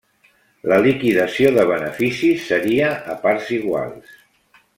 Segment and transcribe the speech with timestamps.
[0.71, 4.19] La liquidació de beneficis seria a parts iguals.